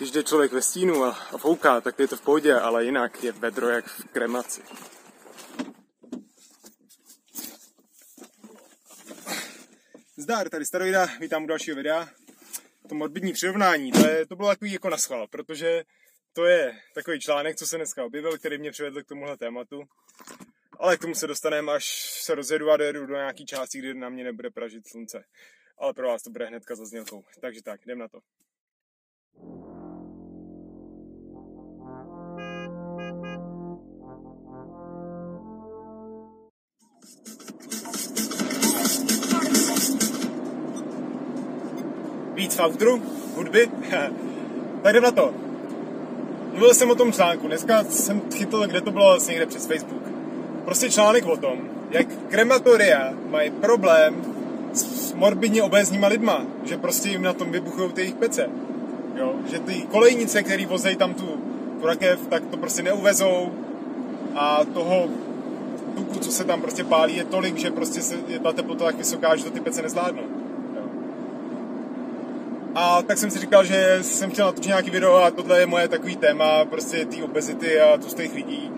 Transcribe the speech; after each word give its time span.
Když 0.00 0.10
jde 0.10 0.22
člověk 0.22 0.52
ve 0.52 0.62
stínu 0.62 1.04
a, 1.04 1.10
a 1.10 1.38
fouká, 1.38 1.80
tak 1.80 1.98
je 1.98 2.08
to 2.08 2.16
v 2.16 2.20
pohodě, 2.20 2.54
ale 2.54 2.84
jinak 2.84 3.24
je 3.24 3.32
vedro 3.32 3.68
jak 3.68 3.86
v 3.86 4.04
kremaci. 4.04 4.62
Zdar, 10.16 10.48
tady 10.48 10.64
Staroida, 10.64 11.06
vítám 11.20 11.44
u 11.44 11.46
dalšího 11.46 11.76
videa. 11.76 12.08
To 12.88 12.94
morbidní 12.94 13.32
přirovnání, 13.32 13.92
to, 13.92 14.08
je, 14.08 14.26
to 14.26 14.36
bylo 14.36 14.48
takový 14.48 14.72
jako 14.72 14.90
naschval, 14.90 15.28
protože 15.28 15.84
to 16.32 16.44
je 16.44 16.78
takový 16.94 17.20
článek, 17.20 17.56
co 17.56 17.66
se 17.66 17.76
dneska 17.76 18.04
objevil, 18.04 18.38
který 18.38 18.58
mě 18.58 18.70
přivedl 18.70 19.02
k 19.02 19.08
tomuhle 19.08 19.36
tématu. 19.36 19.82
Ale 20.78 20.96
k 20.96 21.00
tomu 21.00 21.14
se 21.14 21.26
dostaneme, 21.26 21.72
až 21.72 21.84
se 22.22 22.34
rozjedu 22.34 22.70
a 22.70 22.76
dojedu 22.76 23.06
do 23.06 23.14
nějaký 23.14 23.46
části, 23.46 23.78
kdy 23.78 23.94
na 23.94 24.08
mě 24.08 24.24
nebude 24.24 24.50
pražit 24.50 24.88
slunce. 24.88 25.24
Ale 25.78 25.94
pro 25.94 26.08
vás 26.08 26.22
to 26.22 26.30
bude 26.30 26.46
hnedka 26.46 26.74
za 26.74 26.84
znělkou. 26.84 27.24
Takže 27.40 27.62
tak, 27.62 27.80
jdem 27.86 27.98
na 27.98 28.08
to. 28.08 28.20
Víc 42.40 42.56
v 42.56 42.60
outru, 42.60 43.02
hudby. 43.36 43.70
tak 44.82 44.92
jdem 44.92 45.02
na 45.02 45.10
to. 45.10 45.34
Mluvil 46.52 46.74
jsem 46.74 46.90
o 46.90 46.94
tom 46.94 47.12
článku, 47.12 47.46
dneska 47.46 47.84
jsem 47.84 48.20
chytl, 48.34 48.66
kde 48.66 48.80
to 48.80 48.90
bylo 48.90 49.04
vlastně 49.04 49.32
někde 49.32 49.46
přes 49.46 49.66
Facebook. 49.66 50.02
Prostě 50.64 50.90
článek 50.90 51.26
o 51.26 51.36
tom, 51.36 51.58
jak 51.90 52.06
krematoria 52.28 53.12
mají 53.28 53.50
problém 53.50 54.24
s 54.72 55.12
morbidně 55.12 55.62
obézníma 55.62 56.06
lidma, 56.06 56.46
že 56.64 56.76
prostě 56.76 57.08
jim 57.08 57.22
na 57.22 57.32
tom 57.32 57.52
vybuchují 57.52 57.92
ty 57.92 58.00
jejich 58.00 58.14
pece. 58.14 58.48
Jo? 59.16 59.34
Že 59.50 59.58
ty 59.58 59.74
kolejnice, 59.90 60.42
které 60.42 60.66
vozejí 60.66 60.96
tam 60.96 61.14
tu, 61.14 61.26
tu 61.80 61.86
rakev, 61.86 62.20
tak 62.28 62.42
to 62.46 62.56
prostě 62.56 62.82
neuvezou 62.82 63.52
a 64.34 64.64
toho 64.74 65.08
tuku, 65.96 66.18
co 66.18 66.32
se 66.32 66.44
tam 66.44 66.60
prostě 66.60 66.84
pálí, 66.84 67.16
je 67.16 67.24
tolik, 67.24 67.56
že 67.56 67.70
prostě 67.70 68.02
se, 68.02 68.16
je 68.28 68.38
ta 68.38 68.52
teplota 68.52 68.84
tak 68.84 68.96
vysoká, 68.96 69.36
že 69.36 69.44
to 69.44 69.50
ty 69.50 69.60
pece 69.60 69.82
nezvládnou. 69.82 70.39
A 72.74 73.02
tak 73.02 73.18
jsem 73.18 73.30
si 73.30 73.38
říkal, 73.38 73.64
že 73.64 73.98
jsem 74.02 74.30
chtěl 74.30 74.46
natočit 74.46 74.68
nějaký 74.68 74.90
video 74.90 75.14
a 75.14 75.30
tohle 75.30 75.60
je 75.60 75.66
moje 75.66 75.88
takový 75.88 76.16
téma, 76.16 76.64
prostě 76.64 77.04
ty 77.04 77.22
obezity 77.22 77.80
a 77.80 77.98
tlustých 77.98 78.34
lidí, 78.34 78.72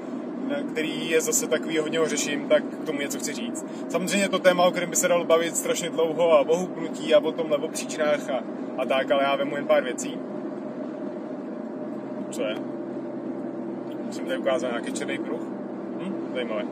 který 0.73 1.11
je 1.11 1.21
zase 1.21 1.47
takový, 1.47 1.79
hodně 1.79 1.99
ho 1.99 2.09
řeším, 2.09 2.49
tak 2.49 2.65
k 2.65 2.87
tomu 2.87 3.01
něco 3.01 3.19
chci 3.19 3.33
říct. 3.33 3.65
Samozřejmě 3.89 4.29
to 4.29 4.39
téma, 4.39 4.65
o 4.65 4.71
kterém 4.71 4.91
by 4.91 4.97
se 4.97 5.09
dalo 5.09 5.25
bavit 5.25 5.57
strašně 5.57 5.91
dlouho 5.91 6.33
a 6.33 6.41
o 6.41 6.57
hubnutí 6.57 7.15
a 7.15 7.19
o 7.19 7.33
tomhle, 7.33 7.57
o 7.57 7.69
příčinách 7.69 8.31
a, 8.31 8.43
a 8.79 8.87
tak, 8.87 9.11
ale 9.11 9.23
já 9.23 9.37
vemu 9.37 9.57
jen 9.57 9.67
pár 9.67 9.85
věcí. 9.85 10.19
Co 12.31 12.43
je? 12.43 12.57
Musím 14.07 14.27
tady 14.27 14.39
ukázat 14.39 14.69
nějaký 14.69 14.93
černý 14.93 15.19
kruh. 15.19 15.41
Hm? 15.99 16.31
Zajímavé. 16.35 16.63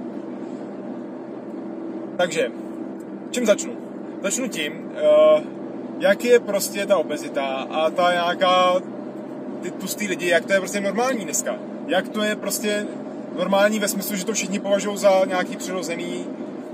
Takže, 2.17 2.53
čím 3.31 3.47
začnu? 3.47 3.77
Začnu 4.23 4.49
tím, 4.49 4.93
uh, 5.35 5.60
jak 6.01 6.25
je 6.25 6.41
prostě 6.41 6.87
ta 6.87 6.97
obezita 6.97 7.45
a 7.71 7.91
ta 7.91 8.13
nějaká, 8.13 8.75
ty 9.63 9.71
tlustý 9.71 10.09
lidi, 10.09 10.29
jak 10.29 10.45
to 10.45 10.53
je 10.53 10.59
prostě 10.59 10.81
normální 10.81 11.25
dneska. 11.25 11.57
Jak 11.87 12.09
to 12.09 12.23
je 12.23 12.37
prostě 12.37 12.87
normální 13.37 13.79
ve 13.79 13.89
smyslu, 13.89 14.17
že 14.17 14.25
to 14.25 14.33
všichni 14.33 14.59
považují 14.59 14.97
za 14.97 15.25
nějaký 15.25 15.57
přirozený 15.57 16.25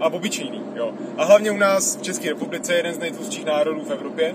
a 0.00 0.06
obyčejný. 0.06 0.62
Jo. 0.74 0.92
A 1.16 1.24
hlavně 1.24 1.50
u 1.50 1.56
nás 1.56 1.96
v 1.96 2.02
České 2.02 2.28
republice 2.28 2.72
je 2.72 2.76
jeden 2.76 2.94
z 2.94 2.98
nejtlustších 2.98 3.44
národů 3.44 3.80
v 3.84 3.90
Evropě, 3.90 4.34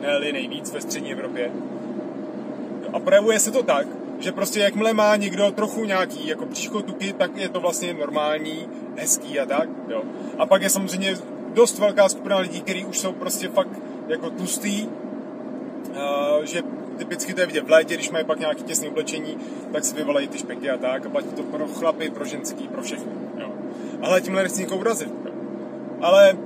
ne 0.00 0.32
nejvíc 0.32 0.72
ve 0.72 0.80
střední 0.80 1.12
Evropě. 1.12 1.50
A 2.92 3.00
projevuje 3.00 3.40
se 3.40 3.50
to 3.50 3.62
tak, 3.62 3.86
že 4.18 4.32
prostě 4.32 4.60
jakmile 4.60 4.92
má 4.92 5.16
někdo 5.16 5.50
trochu 5.50 5.84
nějaký 5.84 6.28
jako 6.28 6.46
bříško 6.46 6.82
tuky, 6.82 7.12
tak 7.12 7.36
je 7.36 7.48
to 7.48 7.60
vlastně 7.60 7.94
normální, 7.94 8.68
hezký 8.96 9.40
a 9.40 9.46
tak. 9.46 9.68
Jo. 9.88 10.02
A 10.38 10.46
pak 10.46 10.62
je 10.62 10.70
samozřejmě 10.70 11.16
dost 11.54 11.78
velká 11.78 12.08
skupina 12.08 12.38
lidí, 12.38 12.60
kteří 12.60 12.84
už 12.84 12.98
jsou 12.98 13.12
prostě 13.12 13.48
fakt 13.48 13.83
jako 14.08 14.30
tlustý, 14.30 14.86
uh, 14.86 16.44
že 16.44 16.62
typicky 16.98 17.34
to 17.34 17.40
je 17.40 17.46
vidět 17.46 17.64
v 17.64 17.70
létě, 17.70 17.94
když 17.94 18.10
mají 18.10 18.24
pak 18.24 18.38
nějaké 18.38 18.62
těsné 18.62 18.88
oblečení, 18.88 19.36
tak 19.72 19.84
si 19.84 19.96
vyvolají 19.96 20.28
ty 20.28 20.38
špeky 20.38 20.70
a 20.70 20.76
tak 20.76 21.06
a 21.06 21.08
platí 21.08 21.28
to 21.28 21.42
pro 21.42 21.66
chlapy, 21.66 22.10
pro 22.10 22.24
ženský, 22.24 22.68
pro 22.68 22.82
všechny. 22.82 23.12
Jo. 23.38 23.52
Ale 24.02 24.20
tímhle 24.20 24.42
nechci 24.42 24.60
nikoho 24.60 24.80
urazit. 24.80 25.12
Ale 26.00 26.36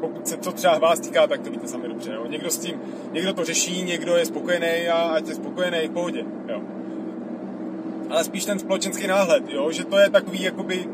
pokud 0.00 0.28
se 0.28 0.36
to 0.36 0.52
třeba 0.52 0.78
vás 0.78 1.00
týká, 1.00 1.26
tak 1.26 1.40
to 1.40 1.50
víte 1.50 1.68
sami 1.68 1.88
dobře. 1.88 2.12
Jo. 2.12 2.26
Někdo 2.26 2.50
s 2.50 2.58
tím, 2.58 2.80
někdo 3.12 3.34
to 3.34 3.44
řeší, 3.44 3.82
někdo 3.82 4.16
je 4.16 4.26
spokojený 4.26 4.88
a 4.88 4.98
ať 4.98 5.28
je 5.28 5.34
spokojený 5.34 5.88
v 5.88 5.90
pohodě. 5.90 6.24
Jo. 6.48 6.60
Ale 8.10 8.24
spíš 8.24 8.44
ten 8.44 8.58
společenský 8.58 9.06
náhled, 9.06 9.44
jo, 9.48 9.72
že 9.72 9.84
to 9.84 9.98
je 9.98 10.10
takový 10.10 10.42
jakoby 10.42 10.88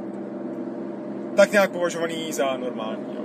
tak 1.37 1.53
nějak 1.53 1.71
považovaný 1.71 2.33
za 2.33 2.57
normální. 2.57 3.18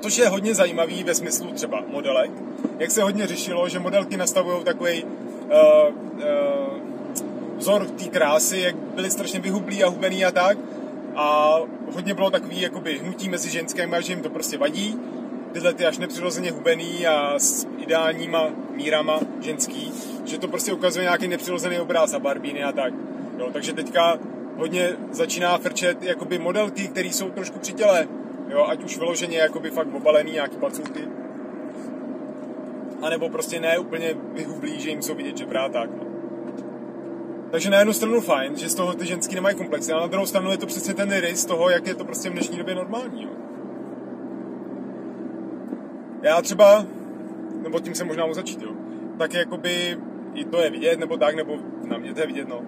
Což 0.00 0.18
je 0.18 0.28
hodně 0.28 0.54
zajímavý 0.54 1.04
ve 1.04 1.14
smyslu 1.14 1.52
třeba 1.52 1.84
modelek, 1.86 2.30
jak 2.78 2.90
se 2.90 3.02
hodně 3.02 3.26
řešilo, 3.26 3.68
že 3.68 3.78
modelky 3.78 4.16
nastavují 4.16 4.64
takový 4.64 5.04
uh, 5.04 5.10
uh, 6.16 6.78
vzor 7.56 7.86
té 7.86 8.04
krásy, 8.04 8.58
jak 8.58 8.76
byly 8.76 9.10
strašně 9.10 9.40
vyhublí 9.40 9.84
a 9.84 9.88
hubený 9.88 10.24
a 10.24 10.30
tak. 10.30 10.58
A 11.16 11.58
hodně 11.92 12.14
bylo 12.14 12.30
takový 12.30 12.60
jakoby 12.60 12.98
hnutí 12.98 13.28
mezi 13.28 13.50
ženskými, 13.50 13.96
že 14.00 14.12
jim 14.12 14.22
to 14.22 14.30
prostě 14.30 14.58
vadí. 14.58 14.98
Tyhle 15.52 15.74
ty 15.74 15.86
až 15.86 15.98
nepřirozeně 15.98 16.50
hubený 16.50 17.06
a 17.06 17.38
s 17.38 17.66
ideálníma 17.78 18.48
mírama 18.74 19.20
ženský, 19.40 19.92
že 20.24 20.38
to 20.38 20.48
prostě 20.48 20.72
ukazuje 20.72 21.02
nějaký 21.02 21.28
nepřirozený 21.28 21.78
obráz 21.78 22.14
a 22.14 22.18
barbíny 22.18 22.64
a 22.64 22.72
tak. 22.72 22.94
Jo, 23.38 23.48
takže 23.52 23.72
teďka 23.72 24.18
hodně 24.56 24.96
začíná 25.10 25.58
frčet 25.58 26.02
jakoby 26.02 26.38
modelky, 26.38 26.88
které 26.88 27.08
jsou 27.08 27.30
trošku 27.30 27.58
při 27.58 27.72
těle, 27.72 28.08
jo, 28.48 28.66
ať 28.68 28.84
už 28.84 28.98
vyloženě 28.98 29.38
jakoby 29.38 29.70
fakt 29.70 29.94
obalený 29.94 30.32
nějaký 30.32 30.56
paculky, 30.56 31.08
anebo 33.02 33.28
prostě 33.28 33.60
ne 33.60 33.78
úplně 33.78 34.14
vyhublí, 34.32 34.80
že 34.80 34.90
jim 34.90 35.02
jsou 35.02 35.14
vidět, 35.14 35.36
že 35.36 35.46
tak. 35.46 35.90
No. 35.90 36.08
Takže 37.50 37.70
na 37.70 37.78
jednu 37.78 37.92
stranu 37.92 38.20
fajn, 38.20 38.56
že 38.56 38.68
z 38.68 38.74
toho 38.74 38.94
ty 38.94 39.06
ženský 39.06 39.34
nemají 39.34 39.56
komplexy, 39.56 39.92
ale 39.92 40.02
na 40.02 40.06
druhou 40.06 40.26
stranu 40.26 40.50
je 40.50 40.58
to 40.58 40.66
přesně 40.66 40.94
ten 40.94 41.20
rys 41.20 41.44
toho, 41.44 41.70
jak 41.70 41.86
je 41.86 41.94
to 41.94 42.04
prostě 42.04 42.30
v 42.30 42.32
dnešní 42.32 42.58
době 42.58 42.74
normální. 42.74 43.22
Jo. 43.22 43.30
Já 46.22 46.42
třeba, 46.42 46.86
nebo 47.62 47.80
tím 47.80 47.94
se 47.94 48.04
možná 48.04 48.32
začít, 48.32 48.62
jo, 48.62 48.72
tak 49.18 49.34
jakoby 49.34 49.98
i 50.34 50.44
to 50.44 50.60
je 50.60 50.70
vidět, 50.70 50.98
nebo 50.98 51.16
tak, 51.16 51.36
nebo 51.36 51.56
na 51.84 51.98
mě 51.98 52.14
to 52.14 52.20
je 52.20 52.26
vidět, 52.26 52.48
no. 52.48 52.62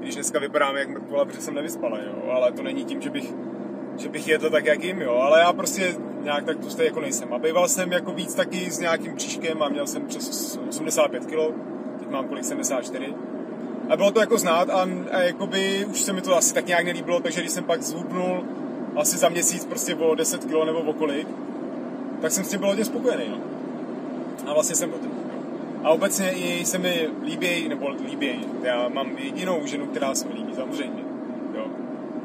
Když 0.00 0.14
dneska 0.14 0.38
vypadám 0.38 0.76
jak 0.76 0.88
mrtvola, 0.88 1.24
protože 1.24 1.40
jsem 1.40 1.54
nevyspala, 1.54 1.98
jo, 1.98 2.30
ale 2.30 2.52
to 2.52 2.62
není 2.62 2.84
tím, 2.84 3.00
že 3.00 3.10
bych 3.10 3.34
že 3.96 4.08
bych 4.08 4.28
jedl 4.28 4.50
tak, 4.50 4.64
jak 4.66 4.84
jim, 4.84 5.00
jo, 5.00 5.14
ale 5.14 5.40
já 5.40 5.52
prostě 5.52 5.96
nějak 6.22 6.44
tak 6.44 6.58
tlustý 6.58 6.84
jako 6.84 7.00
nejsem. 7.00 7.34
A 7.34 7.38
býval 7.38 7.68
jsem 7.68 7.92
jako 7.92 8.12
víc 8.12 8.34
taky 8.34 8.70
s 8.70 8.78
nějakým 8.78 9.16
příškem 9.16 9.62
a 9.62 9.68
měl 9.68 9.86
jsem 9.86 10.06
přes 10.06 10.58
85 10.68 11.26
kg, 11.26 11.54
teď 11.98 12.10
mám 12.10 12.28
kolik 12.28 12.44
74. 12.44 13.14
A 13.88 13.96
bylo 13.96 14.10
to 14.10 14.20
jako 14.20 14.38
znát 14.38 14.70
a, 14.70 14.88
a 15.10 15.20
jakoby 15.20 15.84
už 15.90 16.00
se 16.00 16.12
mi 16.12 16.20
to 16.20 16.36
asi 16.36 16.54
tak 16.54 16.66
nějak 16.66 16.84
nelíbilo, 16.84 17.20
takže 17.20 17.40
když 17.40 17.52
jsem 17.52 17.64
pak 17.64 17.82
zhubnul 17.82 18.44
asi 18.96 19.18
za 19.18 19.28
měsíc 19.28 19.64
prostě 19.64 19.94
o 19.94 20.14
10 20.14 20.44
kg 20.44 20.64
nebo 20.66 20.78
o 20.78 20.92
kolik, 20.92 21.28
tak 22.20 22.32
jsem 22.32 22.44
s 22.44 22.48
tím 22.48 22.60
byl 22.60 22.68
hodně 22.68 22.84
spokojený, 22.84 23.24
no. 23.28 23.38
A 24.46 24.54
vlastně 24.54 24.76
jsem 24.76 24.90
potom. 24.90 25.10
A 25.84 25.90
obecně 25.90 26.30
i 26.30 26.64
se 26.64 26.78
mi 26.78 27.08
líbí, 27.24 27.68
nebo 27.68 27.88
líbí, 27.88 28.46
já 28.62 28.88
mám 28.88 29.18
jedinou 29.18 29.66
ženu, 29.66 29.86
která 29.86 30.14
se 30.14 30.28
mi 30.28 30.34
líbí, 30.34 30.54
samozřejmě. 30.54 31.02
Jo. 31.54 31.66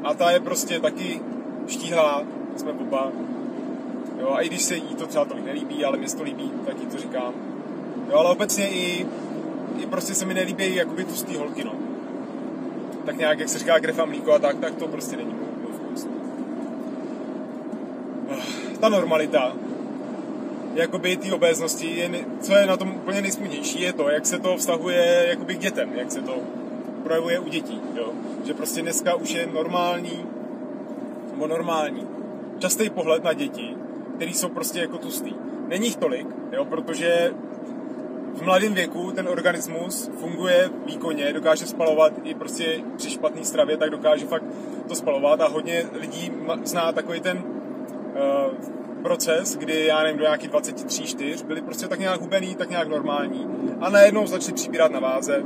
A 0.04 0.14
ta 0.14 0.30
je 0.30 0.40
prostě 0.40 0.80
taky 0.80 1.20
štíhlá, 1.70 2.22
jsme 2.56 2.72
oba. 2.72 3.12
Jo, 4.20 4.30
a 4.32 4.40
i 4.40 4.48
když 4.48 4.62
se 4.62 4.76
jí 4.76 4.94
to 4.98 5.06
třeba 5.06 5.24
tolik 5.24 5.44
nelíbí, 5.44 5.84
ale 5.84 5.98
mě 5.98 6.08
to 6.08 6.22
líbí, 6.22 6.52
tak 6.66 6.80
jí 6.80 6.86
to 6.86 6.98
říkám. 6.98 7.34
Jo, 8.10 8.16
ale 8.18 8.30
obecně 8.30 8.68
i, 8.70 9.06
i 9.78 9.86
prostě 9.86 10.14
se 10.14 10.24
mi 10.24 10.34
nelíbí 10.34 10.74
jakoby 10.74 11.04
tlustý 11.04 11.36
holky, 11.36 11.64
no. 11.64 11.72
Tak 13.06 13.16
nějak, 13.16 13.38
jak 13.38 13.48
se 13.48 13.58
říká 13.58 13.80
krev 13.80 13.98
a 13.98 14.04
mlíko 14.04 14.32
a 14.32 14.38
tak, 14.38 14.58
tak 14.58 14.74
to 14.74 14.88
prostě 14.88 15.16
není 15.16 15.34
můj 15.34 15.72
vkus. 15.72 16.06
Ta 18.80 18.88
normalita, 18.88 19.52
jakoby 20.74 21.16
ty 21.16 21.32
obéznosti, 21.32 21.96
je, 21.96 22.10
co 22.40 22.54
je 22.54 22.66
na 22.66 22.76
tom 22.76 22.88
úplně 22.90 23.22
nejsmutnější, 23.22 23.82
je 23.82 23.92
to, 23.92 24.08
jak 24.08 24.26
se 24.26 24.38
to 24.38 24.56
vztahuje 24.56 25.26
jakoby 25.28 25.54
k 25.54 25.58
dětem, 25.58 25.90
jak 25.94 26.12
se 26.12 26.20
to 26.20 26.34
projevuje 27.02 27.38
u 27.38 27.48
dětí, 27.48 27.80
jo. 27.94 28.12
Že 28.44 28.54
prostě 28.54 28.82
dneska 28.82 29.14
už 29.14 29.30
je 29.30 29.46
normální 29.46 30.26
nebo 31.40 31.54
normální, 31.54 32.06
častý 32.58 32.90
pohled 32.90 33.24
na 33.24 33.32
děti, 33.32 33.76
který 34.16 34.34
jsou 34.34 34.48
prostě 34.48 34.80
jako 34.80 34.98
tustý. 34.98 35.34
Není 35.68 35.86
jich 35.86 35.96
tolik, 35.96 36.26
jo, 36.52 36.64
protože 36.64 37.32
v 38.34 38.42
mladém 38.42 38.74
věku 38.74 39.12
ten 39.12 39.28
organismus 39.28 40.10
funguje 40.20 40.70
výkonně, 40.86 41.32
dokáže 41.32 41.66
spalovat 41.66 42.12
i 42.24 42.34
prostě 42.34 42.80
při 42.96 43.10
špatné 43.10 43.44
stravě, 43.44 43.76
tak 43.76 43.90
dokáže 43.90 44.26
fakt 44.26 44.44
to 44.88 44.94
spalovat 44.94 45.40
a 45.40 45.48
hodně 45.48 45.84
lidí 45.92 46.32
zná 46.64 46.92
takový 46.92 47.20
ten 47.20 47.38
uh, 47.38 49.02
proces, 49.02 49.56
kdy, 49.56 49.86
já 49.86 50.02
nevím, 50.02 50.18
do 50.18 50.24
nějaký 50.24 50.48
23, 50.48 51.02
4 51.02 51.44
byli 51.44 51.62
prostě 51.62 51.88
tak 51.88 51.98
nějak 51.98 52.20
hubený, 52.20 52.54
tak 52.54 52.70
nějak 52.70 52.88
normální 52.88 53.46
a 53.80 53.90
najednou 53.90 54.26
začali 54.26 54.52
přibírat 54.52 54.92
na 54.92 55.00
váze 55.00 55.42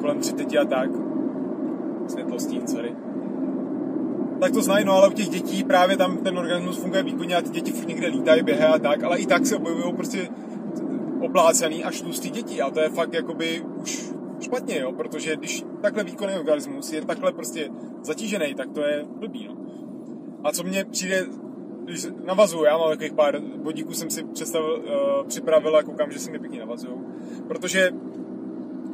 kolem 0.00 0.18
30 0.18 0.56
a 0.56 0.64
tak. 0.64 0.90
Světlostí, 2.08 2.60
sorry. 2.66 3.13
Tak 4.40 4.52
to 4.52 4.62
znají, 4.62 4.84
no 4.84 4.92
ale 4.92 5.08
u 5.08 5.12
těch 5.12 5.28
dětí 5.28 5.64
právě 5.64 5.96
tam 5.96 6.16
ten 6.16 6.38
organismus 6.38 6.78
funguje 6.78 7.02
výkonně 7.02 7.36
a 7.36 7.42
ty 7.42 7.50
děti 7.50 7.72
furt 7.72 7.88
někde 7.88 8.06
lítají, 8.06 8.42
běhají 8.42 8.74
a 8.74 8.78
tak, 8.78 9.02
ale 9.02 9.18
i 9.18 9.26
tak 9.26 9.46
se 9.46 9.56
objevují 9.56 9.94
prostě 9.94 10.28
oplácený 11.20 11.84
až 11.84 12.00
tlustý 12.00 12.30
děti 12.30 12.60
a 12.60 12.70
to 12.70 12.80
je 12.80 12.88
fakt 12.88 13.14
jakoby 13.14 13.62
už 13.82 14.12
špatně, 14.40 14.78
jo, 14.78 14.92
protože 14.92 15.36
když 15.36 15.64
takhle 15.82 16.04
výkonný 16.04 16.34
organismus 16.34 16.92
je 16.92 17.04
takhle 17.04 17.32
prostě 17.32 17.70
zatížený, 18.02 18.54
tak 18.54 18.70
to 18.70 18.80
je 18.80 19.04
blbý, 19.18 19.48
no. 19.48 19.56
A 20.44 20.52
co 20.52 20.62
mě 20.62 20.84
přijde, 20.84 21.26
když 21.84 22.06
navazuju, 22.24 22.64
já 22.64 22.78
mám 22.78 22.90
takových 22.90 23.12
pár 23.12 23.40
bodíků, 23.40 23.92
jsem 23.92 24.10
si 24.10 24.24
představil, 24.24 24.76
uh, 24.76 25.26
připravil 25.26 25.76
a 25.76 25.82
koukám, 25.82 26.12
že 26.12 26.18
si 26.18 26.30
mi 26.30 26.38
pěkně 26.38 26.60
navazují, 26.60 26.94
protože 27.48 27.90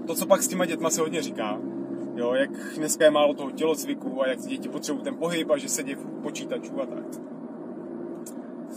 to, 0.06 0.14
co 0.14 0.26
pak 0.26 0.42
s 0.42 0.48
těma 0.48 0.66
dětma 0.66 0.90
se 0.90 1.00
hodně 1.00 1.22
říká, 1.22 1.58
jo, 2.14 2.34
jak 2.34 2.50
dneska 2.76 3.04
je 3.04 3.10
málo 3.10 3.34
toho 3.34 3.50
tělocviku 3.50 4.22
a 4.22 4.28
jak 4.28 4.38
děti 4.38 4.68
potřebují 4.68 5.04
ten 5.04 5.16
pohyb 5.16 5.50
a 5.50 5.58
že 5.58 5.68
sedí 5.68 5.94
v 5.94 6.22
počítačů 6.22 6.82
a 6.82 6.86
tak. 6.86 7.04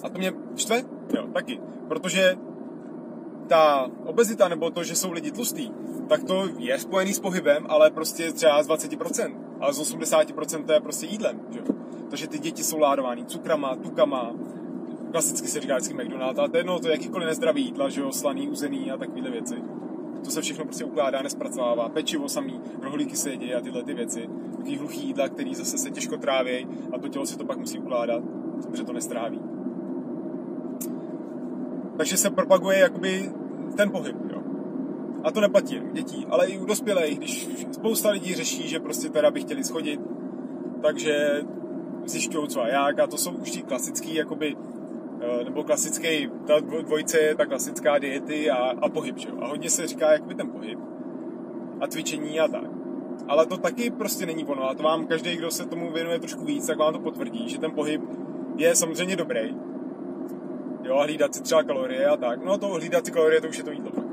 A 0.04 0.10
to 0.10 0.18
mě 0.18 0.34
štve, 0.56 0.84
jo, 1.16 1.28
taky, 1.34 1.60
protože 1.88 2.38
ta 3.48 3.90
obezita 4.06 4.48
nebo 4.48 4.70
to, 4.70 4.84
že 4.84 4.96
jsou 4.96 5.12
lidi 5.12 5.32
tlustý, 5.32 5.72
tak 6.10 6.24
to 6.24 6.50
je 6.58 6.80
spojený 6.80 7.14
s 7.14 7.20
pohybem, 7.20 7.66
ale 7.70 7.92
prostě 7.92 8.32
třeba 8.32 8.64
z 8.64 8.68
20%, 8.68 9.36
ale 9.60 9.74
z 9.74 9.80
80% 9.96 10.66
to 10.66 10.74
je 10.74 10.80
prostě 10.80 11.06
jídlem, 11.06 11.40
že? 11.50 11.60
Takže 12.10 12.28
ty 12.28 12.40
děti 12.40 12.64
jsou 12.64 12.80
ládovány 12.80 13.26
cukrama, 13.26 13.76
tukama, 13.76 14.32
klasicky 15.12 15.48
se 15.48 15.60
říká 15.60 15.76
vždycky 15.76 15.94
McDonald's, 15.94 16.40
ale 16.40 16.50
to 16.50 16.58
je 16.58 16.60
jedno, 16.60 16.80
to 16.80 16.88
je 16.88 16.92
jakýkoliv 16.92 17.28
nezdravý 17.28 17.66
jídla, 17.66 17.90
že 17.90 18.02
jo, 18.02 18.12
slaný, 18.12 18.50
uzený 18.50 18.92
a 18.92 18.98
takovéhle 18.98 19.32
věci. 19.32 19.56
To 20.24 20.32
se 20.32 20.42
všechno 20.42 20.66
prostě 20.66 20.86
ukládá, 20.86 21.22
nespracovává, 21.22 21.90
pečivo 21.90 22.30
samý, 22.30 22.62
rohlíky 22.82 23.16
se 23.16 23.30
jedí 23.30 23.54
a 23.54 23.62
tyhle 23.62 23.84
ty 23.84 23.94
věci. 23.94 24.30
Takový 24.52 24.78
hluchý 24.78 25.08
jídla, 25.08 25.30
který 25.30 25.56
zase 25.56 25.78
se 25.78 25.92
těžko 25.92 26.18
tráví 26.18 26.68
a 26.92 27.00
to 27.00 27.08
tělo 27.08 27.26
se 27.26 27.38
to 27.38 27.46
pak 27.46 27.58
musí 27.58 27.80
ukládat, 27.80 28.24
protože 28.68 28.84
to 28.84 28.94
nestráví. 28.94 29.40
Takže 31.98 32.18
se 32.18 32.30
propaguje 32.30 32.80
jakoby 32.80 33.32
ten 33.78 33.92
pohyb, 33.92 34.16
jo. 34.34 34.42
A 35.24 35.32
to 35.32 35.42
neplatí 35.42 35.76
jen 35.76 35.94
dětí, 35.94 36.26
ale 36.30 36.48
i 36.48 36.58
u 36.58 36.66
dospělých, 36.66 37.18
když 37.18 37.50
spousta 37.72 38.10
lidí 38.10 38.36
řeší, 38.36 38.68
že 38.68 38.80
prostě 38.80 39.10
teda 39.10 39.32
by 39.32 39.42
chtěli 39.42 39.64
schodit, 39.64 40.00
takže 40.82 41.42
zjišťují 42.06 42.48
co 42.48 42.62
a 42.62 42.68
jak 42.68 43.00
a 43.00 43.08
to 43.08 43.18
jsou 43.18 43.32
už 43.32 43.52
ti 43.52 43.62
klasický, 43.62 44.16
jakoby, 44.16 44.56
nebo 45.44 45.64
klasický, 45.64 46.30
ta 46.48 46.60
dvojice 46.60 47.20
je 47.20 47.36
ta 47.36 47.46
klasická 47.46 48.00
diety 48.00 48.50
a, 48.50 48.56
a 48.82 48.90
pohyb, 48.90 49.18
že 49.18 49.30
jo. 49.30 49.36
A 49.42 49.48
hodně 49.48 49.70
se 49.70 49.88
říká 49.88 50.12
jakoby 50.12 50.36
ten 50.36 50.50
pohyb 50.50 50.80
a 51.80 51.88
cvičení 51.88 52.40
a 52.40 52.48
tak. 52.48 52.64
Ale 53.28 53.46
to 53.46 53.58
taky 53.58 53.90
prostě 53.90 54.26
není 54.26 54.46
ono 54.46 54.70
a 54.70 54.74
to 54.74 54.84
vám 54.84 55.08
každý, 55.08 55.36
kdo 55.36 55.52
se 55.52 55.66
tomu 55.66 55.92
věnuje 55.92 56.20
trošku 56.20 56.46
víc, 56.46 56.68
tak 56.68 56.78
vám 56.78 56.94
to 56.94 57.00
potvrdí, 57.00 57.50
že 57.50 57.60
ten 57.60 57.72
pohyb 57.72 58.02
je 58.56 58.76
samozřejmě 58.76 59.16
dobrý, 59.16 59.56
jo, 60.84 60.96
a 60.98 61.04
hlídat 61.04 61.36
si 61.36 61.44
třeba 61.44 61.64
kalorie 61.64 62.06
a 62.06 62.18
tak. 62.18 62.44
No 62.44 62.58
to 62.58 62.68
hlídat 62.68 63.06
si 63.06 63.12
kalorie, 63.12 63.42
to 63.42 63.48
už 63.48 63.58
je 63.58 63.64
to 63.64 63.72
jídlo. 63.72 63.92
Tak. 63.92 64.04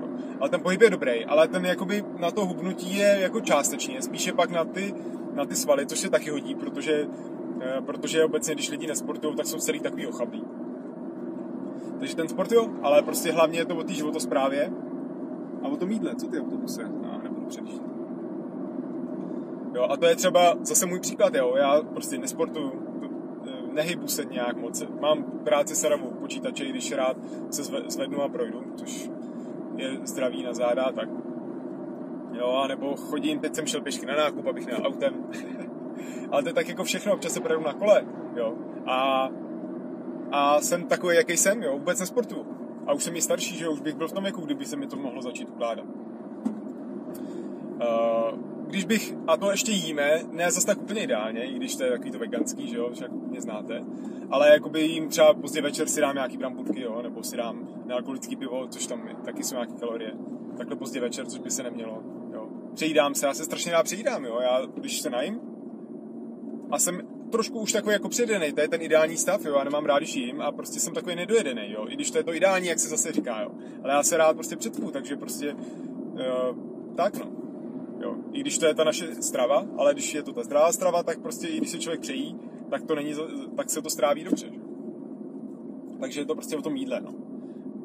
Ale 0.40 0.50
ten 0.50 0.60
pohyb 0.60 0.82
je 0.82 0.90
dobrý, 0.90 1.24
ale 1.24 1.48
ten 1.48 1.66
jakoby 1.66 2.04
na 2.18 2.30
to 2.30 2.46
hubnutí 2.46 2.96
je 2.96 3.18
jako 3.20 3.40
částečně, 3.40 4.02
spíše 4.02 4.32
pak 4.32 4.50
na 4.50 4.64
ty, 4.64 4.94
na 5.34 5.44
ty 5.44 5.54
svaly, 5.56 5.86
což 5.86 5.98
se 5.98 6.10
taky 6.10 6.30
hodí, 6.30 6.54
protože, 6.54 7.06
eh, 7.60 7.80
protože 7.80 8.24
obecně, 8.24 8.54
když 8.54 8.70
lidi 8.70 8.86
nesportují, 8.86 9.36
tak 9.36 9.46
jsou 9.46 9.58
celý 9.58 9.80
takový 9.80 10.06
ochablí. 10.06 10.44
Takže 12.00 12.16
ten 12.16 12.28
sport 12.28 12.52
jo, 12.52 12.68
ale 12.82 13.02
prostě 13.02 13.32
hlavně 13.32 13.58
je 13.58 13.64
to 13.64 13.76
o 13.76 13.82
té 13.82 13.92
životosprávě 13.92 14.72
a 15.62 15.68
o 15.68 15.76
tom 15.76 15.90
jídle, 15.90 16.14
co 16.16 16.26
ty 16.26 16.40
autobuse, 16.40 16.82
no, 17.02 17.20
nebudu 17.22 17.46
předjíždět. 17.46 17.82
Jo, 19.74 19.86
a 19.90 19.96
to 19.96 20.06
je 20.06 20.16
třeba 20.16 20.56
zase 20.62 20.86
můj 20.86 21.00
příklad, 21.00 21.34
jo, 21.34 21.54
já 21.56 21.82
prostě 21.82 22.18
nesportuju, 22.18 22.72
nehybu 23.72 24.08
se 24.08 24.24
nějak 24.24 24.56
moc. 24.56 24.82
Mám 25.00 25.22
práci 25.22 25.74
s 25.74 25.84
radou 25.84 26.10
počítače, 26.10 26.64
když 26.64 26.92
rád 26.92 27.16
se 27.50 27.62
zvednu 27.88 28.22
a 28.22 28.28
projdu, 28.28 28.62
což 28.76 29.10
je 29.76 29.98
zdraví 30.04 30.42
na 30.42 30.54
záda, 30.54 30.92
tak 30.92 31.08
jo, 32.32 32.60
a 32.64 32.66
nebo 32.66 32.96
chodím, 32.96 33.38
teď 33.38 33.54
jsem 33.54 33.66
šel 33.66 33.80
pěšky 33.80 34.06
na 34.06 34.16
nákup, 34.16 34.46
abych 34.46 34.66
měl 34.66 34.86
autem. 34.86 35.14
Ale 36.30 36.42
to 36.42 36.48
je 36.48 36.54
tak 36.54 36.68
jako 36.68 36.84
všechno, 36.84 37.14
občas 37.14 37.32
se 37.32 37.40
projedu 37.40 37.64
na 37.64 37.72
kole, 37.72 38.06
jo. 38.36 38.54
A, 38.86 39.28
a 40.32 40.60
jsem 40.60 40.84
takový, 40.84 41.16
jaký 41.16 41.36
jsem, 41.36 41.62
jo, 41.62 41.72
vůbec 41.72 42.00
nesportuju. 42.00 42.46
A 42.86 42.92
už 42.92 43.04
jsem 43.04 43.16
i 43.16 43.22
starší, 43.22 43.56
že 43.56 43.68
už 43.68 43.80
bych 43.80 43.94
byl 43.94 44.08
v 44.08 44.12
tom 44.12 44.22
věku, 44.22 44.40
kdyby 44.40 44.66
se 44.66 44.76
mi 44.76 44.86
to 44.86 44.96
mohlo 44.96 45.22
začít 45.22 45.48
ukládat. 45.48 45.84
Uh, 47.74 48.38
když 48.66 48.84
bych, 48.84 49.14
a 49.26 49.36
to 49.36 49.50
ještě 49.50 49.72
jíme, 49.72 50.20
ne 50.30 50.50
zase 50.50 50.66
tak 50.66 50.82
úplně 50.82 51.02
ideálně, 51.02 51.44
i 51.44 51.54
když 51.54 51.76
to 51.76 51.84
je 51.84 51.90
takový 51.90 52.10
to 52.10 52.18
veganský, 52.18 52.68
že 52.68 52.76
jo, 52.76 52.90
však 52.92 53.12
mě 53.12 53.40
znáte, 53.40 53.80
ale 54.30 54.48
jakoby 54.48 54.80
jim 54.80 55.08
třeba 55.08 55.34
pozdě 55.34 55.62
večer 55.62 55.88
si 55.88 56.00
dám 56.00 56.14
nějaký 56.14 56.36
bramburky, 56.36 56.80
jo, 56.80 57.02
nebo 57.02 57.22
si 57.22 57.36
dám 57.36 57.68
nealkoholický 57.86 58.36
pivo, 58.36 58.66
což 58.68 58.86
tam 58.86 59.08
je, 59.08 59.14
taky 59.14 59.44
jsou 59.44 59.54
nějaké 59.54 59.72
kalorie, 59.72 60.12
takhle 60.56 60.76
pozdě 60.76 61.00
večer, 61.00 61.26
což 61.26 61.40
by 61.40 61.50
se 61.50 61.62
nemělo, 61.62 62.02
jo. 62.32 62.48
Přejídám 62.74 63.14
se, 63.14 63.26
já 63.26 63.34
se 63.34 63.44
strašně 63.44 63.72
rád 63.72 63.82
přejídám, 63.82 64.24
jo, 64.24 64.38
já 64.42 64.60
když 64.74 65.00
se 65.00 65.10
najím 65.10 65.40
a 66.70 66.78
jsem 66.78 67.00
trošku 67.30 67.60
už 67.60 67.72
takový 67.72 67.92
jako 67.92 68.08
předený, 68.08 68.52
to 68.52 68.60
je 68.60 68.68
ten 68.68 68.82
ideální 68.82 69.16
stav, 69.16 69.44
jo, 69.44 69.54
já 69.58 69.64
nemám 69.64 69.84
rád, 69.84 69.98
když 69.98 70.16
jím 70.16 70.40
a 70.40 70.52
prostě 70.52 70.80
jsem 70.80 70.94
takový 70.94 71.16
nedojedený, 71.16 71.72
jo, 71.72 71.86
i 71.88 71.94
když 71.94 72.10
to 72.10 72.18
je 72.18 72.24
to 72.24 72.34
ideální, 72.34 72.68
jak 72.68 72.78
se 72.78 72.88
zase 72.88 73.12
říká, 73.12 73.40
jo, 73.40 73.50
ale 73.82 73.92
já 73.92 74.02
se 74.02 74.16
rád 74.16 74.34
prostě 74.34 74.56
předku, 74.56 74.90
takže 74.90 75.16
prostě, 75.16 75.54
uh, 75.54 76.94
tak 76.96 77.18
no. 77.18 77.40
Jo. 78.00 78.16
I 78.32 78.40
když 78.40 78.58
to 78.58 78.66
je 78.66 78.74
ta 78.74 78.84
naše 78.84 79.14
strava, 79.14 79.66
ale 79.76 79.94
když 79.94 80.14
je 80.14 80.22
to 80.22 80.32
ta 80.32 80.42
zdravá 80.42 80.72
strava, 80.72 81.02
tak 81.02 81.20
prostě 81.20 81.48
i 81.48 81.56
když 81.56 81.70
se 81.70 81.78
člověk 81.78 82.00
přejí, 82.00 82.36
tak, 82.70 82.82
to 82.82 82.94
není, 82.94 83.14
tak 83.56 83.70
se 83.70 83.82
to 83.82 83.90
stráví 83.90 84.24
dobře. 84.24 84.46
Že? 84.46 84.60
Takže 86.00 86.20
je 86.20 86.24
to 86.24 86.34
prostě 86.34 86.56
o 86.56 86.62
tom 86.62 86.76
jídle. 86.76 87.00
No. 87.00 87.14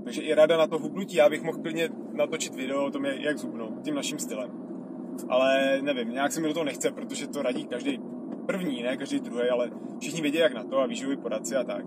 Takže 0.03 0.21
i 0.21 0.33
rada 0.33 0.57
na 0.57 0.67
to 0.67 0.79
hubnutí, 0.79 1.15
já 1.15 1.29
bych 1.29 1.43
mohl 1.43 1.57
klidně 1.57 1.89
natočit 2.13 2.55
video 2.55 2.85
o 2.85 2.91
tom, 2.91 3.05
jak 3.05 3.37
zhubnout, 3.37 3.81
tím 3.83 3.95
naším 3.95 4.19
stylem. 4.19 4.51
Ale 5.29 5.79
nevím, 5.81 6.09
nějak 6.09 6.31
se 6.31 6.41
mi 6.41 6.47
do 6.47 6.53
toho 6.53 6.63
nechce, 6.63 6.91
protože 6.91 7.27
to 7.27 7.41
radí 7.41 7.65
každý 7.65 7.99
první, 8.45 8.83
ne 8.83 8.97
každý 8.97 9.19
druhý, 9.19 9.49
ale 9.49 9.71
všichni 9.99 10.21
vědí, 10.21 10.37
jak 10.37 10.53
na 10.53 10.63
to 10.63 10.79
a 10.79 10.85
výživoví 10.85 11.17
poradci 11.17 11.55
a 11.55 11.63
tak. 11.63 11.85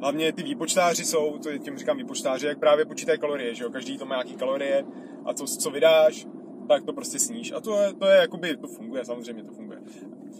Hlavně 0.00 0.32
ty 0.32 0.42
výpočtáři 0.42 1.04
jsou, 1.04 1.38
to 1.38 1.58
tím 1.58 1.78
říkám 1.78 1.96
výpočtáři, 1.96 2.46
jak 2.46 2.58
právě 2.58 2.84
počítají 2.84 3.18
kalorie, 3.18 3.54
že 3.54 3.64
jo? 3.64 3.70
Každý 3.70 3.98
to 3.98 4.06
má 4.06 4.14
nějaký 4.14 4.36
kalorie 4.36 4.84
a 5.24 5.34
co, 5.34 5.46
co 5.46 5.70
vydáš, 5.70 6.26
tak 6.68 6.84
to 6.84 6.92
prostě 6.92 7.18
sníš. 7.18 7.52
A 7.52 7.60
to 7.60 7.82
je, 7.82 7.92
to 7.92 8.06
je 8.06 8.16
jakoby, 8.16 8.56
to 8.56 8.66
funguje, 8.66 9.04
samozřejmě 9.04 9.44
to 9.44 9.52
funguje. 9.52 9.78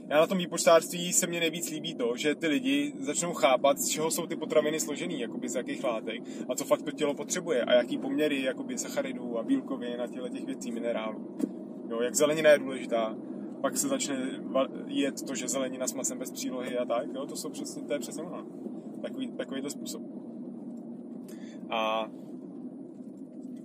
Já 0.09 0.21
na 0.21 0.26
tom 0.26 0.38
výpočtářství 0.38 1.12
se 1.12 1.26
mně 1.26 1.40
nejvíc 1.40 1.71
líbí 1.71 1.95
to, 1.95 2.16
že 2.16 2.35
ty 2.35 2.47
lidi 2.47 2.92
začnou 2.99 3.33
chápat, 3.33 3.78
z 3.78 3.88
čeho 3.88 4.11
jsou 4.11 4.26
ty 4.26 4.37
potraviny 4.37 4.81
složený, 4.81 5.21
jakoby 5.21 5.49
z 5.49 5.54
jakých 5.54 5.85
látek 5.85 6.23
a 6.49 6.54
co 6.54 6.64
fakt 6.64 6.83
to 6.83 6.90
tělo 6.90 7.14
potřebuje 7.14 7.62
a 7.62 7.73
jaký 7.73 7.99
poměry 7.99 8.42
jakoby 8.42 8.78
sacharidů 8.78 9.38
a 9.38 9.42
bílkovin 9.42 10.00
a 10.00 10.07
těchto 10.07 10.28
těch 10.28 10.45
věcí, 10.45 10.73
minerálů. 10.73 11.37
Jo, 11.90 12.00
jak 12.00 12.14
zelenina 12.14 12.50
je 12.50 12.59
důležitá, 12.59 13.16
pak 13.61 13.77
se 13.77 13.88
začne 13.88 14.31
jet 14.87 15.23
to, 15.27 15.35
že 15.35 15.49
zelenina 15.49 15.87
s 15.87 15.95
masem 15.95 16.19
bez 16.19 16.31
přílohy 16.31 16.79
a 16.79 16.85
tak, 16.85 17.07
jo, 17.15 17.27
to 17.27 17.37
jsou 17.37 17.50
přesně, 17.50 17.83
to 17.83 17.93
je 17.93 17.99
přesně 17.99 18.23
ono. 18.23 18.47
Takový, 19.03 19.29
takový 19.29 19.62
to 19.62 19.71
způsob. 19.71 20.03
A 21.71 22.11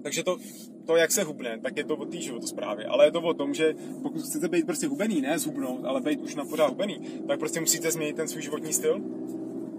takže 0.04 0.24
to, 0.24 0.38
to, 0.86 0.96
jak 0.96 1.12
se 1.12 1.24
hubne, 1.24 1.60
tak 1.60 1.78
je 1.78 1.84
to 1.84 1.96
o 1.96 2.06
té 2.06 2.18
životosprávě. 2.18 2.86
Ale 2.86 3.06
je 3.06 3.12
to 3.12 3.22
o 3.22 3.34
tom, 3.34 3.54
že 3.54 3.76
pokud 4.02 4.22
chcete 4.22 4.48
být 4.48 4.66
prostě 4.66 4.88
hubený, 4.88 5.22
ne 5.22 5.40
zhubnout, 5.40 5.86
ale 5.86 6.02
být 6.02 6.22
už 6.22 6.36
na 6.36 6.46
pořád 6.46 6.68
hubený, 6.68 7.00
tak 7.28 7.40
prostě 7.40 7.60
musíte 7.60 7.92
změnit 7.92 8.16
ten 8.16 8.28
svůj 8.28 8.42
životní 8.42 8.74
styl. 8.74 9.02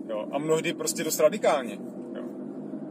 Jo? 0.09 0.29
A 0.31 0.39
mnohdy 0.39 0.75
prostě 0.75 1.05
dost 1.05 1.21
radikálně. 1.21 1.79
Jo? 2.15 2.25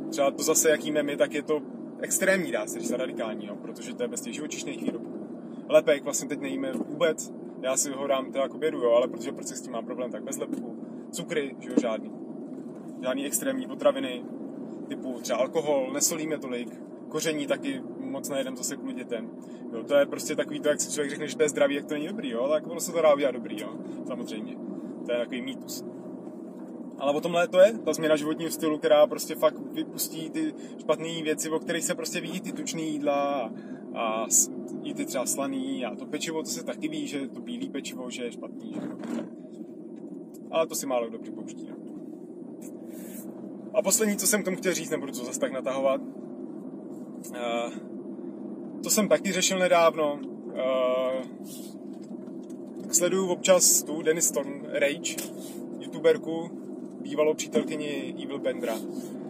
Třeba 0.10 0.32
to 0.32 0.44
zase, 0.44 0.70
jaký 0.70 0.92
my, 0.92 1.18
tak 1.18 1.34
je 1.34 1.44
to 1.44 1.62
extrémní, 2.02 2.52
dá 2.52 2.68
se 2.68 2.80
říct, 2.80 2.92
radikální, 2.92 3.46
jo? 3.46 3.56
protože 3.56 3.96
to 3.96 4.04
je 4.04 4.08
bez 4.08 4.22
těch 4.22 4.34
živočišných 4.34 4.84
výrobků. 4.84 5.03
Lepek 5.74 6.04
vlastně 6.04 6.30
teď 6.30 6.40
nejíme 6.40 6.72
vůbec, 6.74 7.34
já 7.62 7.78
si 7.78 7.92
ho 7.92 8.08
dám 8.08 8.32
teda 8.32 8.44
jako 8.44 8.58
bědu, 8.58 8.78
jo, 8.78 8.92
ale 8.92 9.08
protože 9.08 9.32
prostě 9.32 9.56
s 9.56 9.62
tím 9.62 9.72
mám 9.72 9.86
problém, 9.86 10.12
tak 10.12 10.24
bez 10.24 10.38
lepku. 10.38 10.78
Cukry, 11.12 11.56
že 11.60 11.70
jo, 11.70 11.76
žádný. 11.82 12.12
Žádný 13.02 13.26
extrémní 13.26 13.68
potraviny, 13.68 14.24
typu 14.88 15.20
třeba 15.22 15.40
alkohol, 15.40 15.90
nesolíme 15.94 16.38
tolik, 16.38 16.82
koření 17.08 17.48
taky 17.48 17.82
moc 18.00 18.30
nejedem 18.30 18.58
zase 18.58 18.78
kvůli 18.78 18.94
dětem. 18.94 19.30
Jo, 19.74 19.84
to 19.84 19.96
je 19.96 20.06
prostě 20.06 20.36
takový 20.36 20.60
to, 20.60 20.70
jak 20.70 20.82
si 20.82 20.92
člověk 20.92 21.10
řekne, 21.10 21.28
že 21.28 21.38
to 21.38 21.44
je 21.44 21.50
zdraví, 21.50 21.76
jak 21.76 21.86
to 21.86 21.94
není 21.94 22.08
dobrý, 22.08 22.30
jo, 22.30 22.48
tak 22.48 22.68
ono 22.68 22.80
se 22.80 22.92
to 22.92 23.02
dá 23.02 23.14
udělat 23.14 23.32
dobrý, 23.32 23.62
jo, 23.62 23.70
samozřejmě. 24.08 24.56
To 25.06 25.12
je 25.12 25.18
takový 25.18 25.42
mýtus. 25.42 25.86
Ale 26.98 27.14
o 27.14 27.22
tomhle 27.22 27.48
to 27.48 27.60
je, 27.60 27.74
ta 27.74 27.94
změna 27.94 28.16
životního 28.16 28.52
stylu, 28.52 28.78
která 28.78 29.08
prostě 29.08 29.36
fakt 29.36 29.60
vypustí 29.72 30.30
ty 30.30 30.54
špatné 30.80 31.24
věci, 31.24 31.50
o 31.50 31.60
kterých 31.60 31.84
se 31.84 31.96
prostě 31.96 32.22
vidí 32.22 32.42
ty 32.42 32.52
tučné 32.52 32.82
jídla 32.82 33.52
a, 33.96 34.28
i 34.84 34.94
ty 34.94 35.06
třeba 35.06 35.26
slaný 35.26 35.86
a 35.86 35.96
to 35.96 36.06
pečivo, 36.06 36.44
to 36.44 36.50
se 36.50 36.66
taky 36.66 36.88
ví, 36.88 37.08
že 37.08 37.28
to 37.28 37.42
bílé 37.42 37.70
pečivo, 37.70 38.10
že 38.10 38.24
je 38.24 38.32
špatný, 38.32 38.74
že 38.74 38.80
jo. 38.88 38.98
Ale 40.52 40.68
to 40.68 40.76
si 40.76 40.86
málo 40.86 41.10
kdo 41.10 41.20
připouští. 41.20 41.68
No. 41.70 41.76
A 43.74 43.82
poslední, 43.82 44.18
co 44.18 44.28
jsem 44.28 44.42
k 44.42 44.46
tomu 44.46 44.58
chtěl 44.58 44.74
říct, 44.74 44.90
nebudu 44.90 45.12
to 45.12 45.26
zase 45.26 45.40
tak 45.40 45.52
natahovat, 45.52 46.02
uh, 46.02 47.74
to 48.84 48.90
jsem 48.90 49.08
taky 49.10 49.32
řešil 49.32 49.60
nedávno. 49.60 50.20
Uh, 50.46 51.24
sleduju 52.92 53.28
občas 53.28 53.84
tu 53.84 54.02
Dennis 54.02 54.28
Storm 54.28 54.62
Rage, 54.66 55.16
youtuberku, 55.80 56.50
bývalou 57.02 57.34
přítelkyni 57.34 58.16
Evil 58.24 58.40
Bendra. 58.40 58.76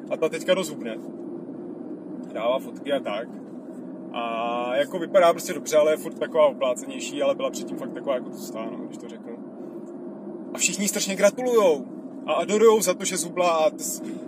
A 0.09 0.17
ta 0.17 0.29
teďka 0.29 0.53
rozhubne. 0.53 0.97
Dává 2.33 2.59
fotky 2.59 2.93
a 2.93 2.99
tak. 2.99 3.42
A 4.13 4.75
jako 4.75 4.99
vypadá 4.99 5.33
prostě 5.33 5.53
dobře, 5.53 5.77
ale 5.77 5.91
je 5.91 5.97
furt 5.97 6.19
taková 6.19 6.47
oplácenější, 6.47 7.21
ale 7.23 7.35
byla 7.35 7.49
předtím 7.49 7.77
fakt 7.77 7.93
taková 7.93 8.15
jako 8.15 8.29
tlustá, 8.29 8.65
no, 8.65 8.85
když 8.85 8.97
to 8.97 9.09
řeknu. 9.09 9.37
A 10.53 10.57
všichni 10.57 10.87
strašně 10.87 11.15
gratulujou 11.15 11.85
a 12.25 12.33
adorujou 12.33 12.81
za 12.81 12.93
to, 12.93 13.05
že 13.05 13.17
zubla 13.17 13.49
a 13.49 13.69
ty, 13.69 13.83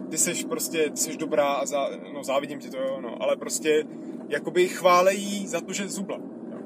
ty 0.09 0.17
seš 0.17 0.43
prostě, 0.43 0.89
ty 0.89 0.97
seš 0.97 1.17
dobrá 1.17 1.53
a 1.53 1.65
za, 1.65 1.89
no 2.13 2.23
závidím 2.23 2.59
ti 2.59 2.69
to, 2.69 2.77
jo, 2.77 3.01
no, 3.01 3.23
ale 3.23 3.35
prostě 3.35 3.83
jakoby 4.29 4.67
chválejí 4.67 5.47
za 5.47 5.61
to, 5.61 5.73
že 5.73 5.89
zubla. 5.89 6.17
Jo. 6.51 6.57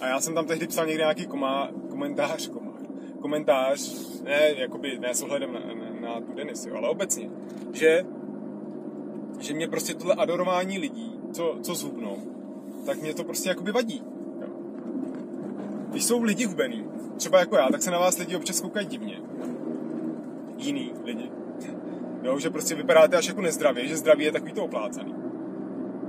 A 0.00 0.06
já 0.06 0.20
jsem 0.20 0.34
tam 0.34 0.46
tehdy 0.46 0.66
psal 0.66 0.86
někde 0.86 1.02
nějaký 1.02 1.26
komá, 1.26 1.70
komentář, 1.90 2.48
komá, 2.48 2.72
komentář, 3.20 3.96
ne, 4.22 4.54
jakoby, 4.56 4.98
ne 4.98 5.14
s 5.14 5.22
ohledem 5.22 5.52
na, 5.52 5.60
na, 5.60 6.00
na 6.00 6.20
tu 6.20 6.32
Denis, 6.32 6.66
jo, 6.66 6.76
ale 6.76 6.88
obecně, 6.88 7.30
že, 7.72 8.04
že 9.38 9.54
mě 9.54 9.68
prostě 9.68 9.94
tohle 9.94 10.14
adorování 10.14 10.78
lidí, 10.78 11.15
co, 11.36 11.56
co 11.62 11.74
zhubnou, 11.74 12.16
tak 12.86 13.02
mě 13.02 13.14
to 13.14 13.24
prostě 13.24 13.48
jakoby 13.48 13.72
vadí. 13.72 14.02
Když 15.88 16.04
jsou 16.04 16.22
lidi 16.22 16.44
hubený, 16.44 16.84
třeba 17.16 17.38
jako 17.38 17.56
já, 17.56 17.68
tak 17.68 17.82
se 17.82 17.90
na 17.90 17.98
vás 17.98 18.18
lidi 18.18 18.36
občas 18.36 18.60
koukají 18.60 18.86
divně. 18.86 19.20
Jiný 20.56 20.92
lidi. 21.04 21.30
Jo, 22.22 22.38
že 22.38 22.50
prostě 22.50 22.74
vypadáte 22.74 23.16
až 23.16 23.28
jako 23.28 23.40
nezdravě, 23.40 23.86
že 23.86 23.96
zdraví 23.96 24.24
je 24.24 24.32
takový 24.32 24.52
to 24.52 24.64
oplácaný. 24.64 25.14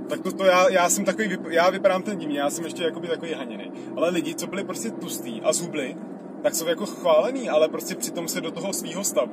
Tak 0.08 0.20
to, 0.20 0.32
to 0.32 0.44
já, 0.44 0.68
já 0.68 0.88
jsem 0.88 1.04
takový, 1.04 1.36
já 1.48 1.70
vypadám 1.70 2.02
ten 2.02 2.18
divně, 2.18 2.38
já 2.38 2.50
jsem 2.50 2.64
ještě 2.64 2.82
jakoby 2.82 3.08
takový 3.08 3.32
haněný. 3.32 3.72
Ale 3.96 4.10
lidi, 4.10 4.34
co 4.34 4.46
byli 4.46 4.64
prostě 4.64 4.90
tustý 4.90 5.40
a 5.40 5.52
zubli, 5.52 5.96
tak 6.42 6.54
jsou 6.54 6.66
jako 6.66 6.86
chválený, 6.86 7.48
ale 7.48 7.68
prostě 7.68 7.94
přitom 7.94 8.28
se 8.28 8.40
do 8.40 8.50
toho 8.50 8.72
svýho 8.72 9.04
stavu 9.04 9.32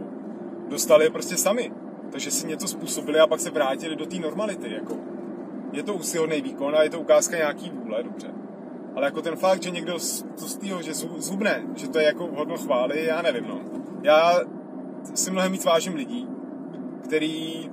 dostali 0.69 1.09
prostě 1.09 1.37
sami. 1.37 1.71
Takže 2.11 2.31
si 2.31 2.47
něco 2.47 2.67
způsobili 2.67 3.19
a 3.19 3.27
pak 3.27 3.39
se 3.39 3.49
vrátili 3.49 3.95
do 3.95 4.05
té 4.05 4.15
normality. 4.15 4.73
Jako. 4.73 5.14
Je 5.75 5.83
to 5.83 5.93
úsilný 5.93 6.41
výkon 6.41 6.75
a 6.75 6.83
je 6.83 6.89
to 6.89 6.99
ukázka 6.99 7.37
nějaký 7.37 7.69
vůle, 7.69 8.03
dobře. 8.03 8.27
Ale 8.95 9.05
jako 9.05 9.21
ten 9.21 9.35
fakt, 9.35 9.63
že 9.63 9.71
někdo 9.71 9.99
z, 9.99 10.25
z 10.37 10.57
týho, 10.57 10.81
že 10.81 10.93
zubne, 11.17 11.63
že 11.75 11.89
to 11.89 11.99
je 11.99 12.05
jako 12.05 12.27
hodno 12.35 12.57
chvály, 12.57 13.05
já 13.05 13.21
nevím, 13.21 13.47
no. 13.47 13.59
Já 14.03 14.39
si 15.13 15.31
mnohem 15.31 15.51
víc 15.51 15.65
vážím 15.65 15.95
lidí, 15.95 16.27
který, 17.03 17.69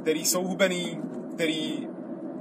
který 0.00 0.24
jsou 0.24 0.42
hubený, 0.44 1.00
který 1.34 1.88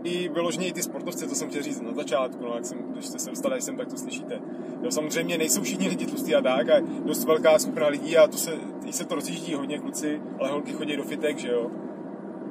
i 0.04 0.30
vyloženě 0.30 0.68
i 0.68 0.74
ty 0.74 0.84
sportovci, 0.84 1.28
to 1.28 1.36
jsem 1.36 1.50
chtěl 1.50 1.64
říct 1.64 1.82
na 1.82 1.94
začátku, 1.94 2.46
no, 2.46 2.56
jak 2.56 2.66
jsem, 2.66 2.78
když 2.78 3.06
jste 3.06 3.20
se 3.20 3.30
dostali 3.30 3.62
sem, 3.62 3.78
tak 3.78 3.88
to 3.88 3.98
slyšíte. 3.98 4.42
Jo, 4.82 4.92
samozřejmě 4.92 5.38
nejsou 5.38 5.62
všichni 5.62 5.88
lidi 5.88 6.06
tlustí 6.06 6.36
a 6.36 6.42
tak, 6.42 6.70
a 6.70 6.80
dost 6.80 7.26
velká 7.26 7.60
skupina 7.60 7.88
lidí 7.88 8.18
a 8.18 8.28
to 8.28 8.38
se, 8.38 8.52
se 8.92 9.06
to 9.06 9.16
rozjíždí 9.16 9.54
hodně 9.54 9.80
kluci, 9.80 10.22
ale 10.40 10.50
holky 10.50 10.74
chodí 10.74 10.98
do 10.98 11.04
fitek, 11.04 11.38
že 11.38 11.52
jo. 11.52 11.72